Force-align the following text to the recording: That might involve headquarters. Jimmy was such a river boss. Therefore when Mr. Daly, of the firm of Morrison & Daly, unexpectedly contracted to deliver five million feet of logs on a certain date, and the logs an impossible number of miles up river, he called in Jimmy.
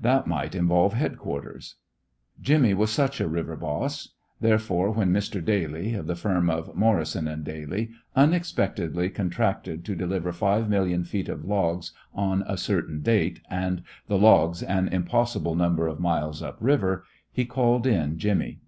That 0.00 0.28
might 0.28 0.54
involve 0.54 0.92
headquarters. 0.92 1.74
Jimmy 2.40 2.72
was 2.72 2.92
such 2.92 3.20
a 3.20 3.26
river 3.26 3.56
boss. 3.56 4.10
Therefore 4.40 4.92
when 4.92 5.10
Mr. 5.12 5.44
Daly, 5.44 5.94
of 5.94 6.06
the 6.06 6.14
firm 6.14 6.48
of 6.48 6.76
Morrison 6.76 7.26
& 7.42 7.42
Daly, 7.42 7.90
unexpectedly 8.14 9.10
contracted 9.10 9.84
to 9.84 9.96
deliver 9.96 10.30
five 10.30 10.68
million 10.70 11.02
feet 11.02 11.28
of 11.28 11.44
logs 11.44 11.90
on 12.14 12.44
a 12.46 12.56
certain 12.56 13.00
date, 13.02 13.40
and 13.50 13.82
the 14.06 14.18
logs 14.18 14.62
an 14.62 14.86
impossible 14.86 15.56
number 15.56 15.88
of 15.88 15.98
miles 15.98 16.42
up 16.44 16.58
river, 16.60 17.04
he 17.32 17.44
called 17.44 17.84
in 17.84 18.18
Jimmy. 18.20 18.60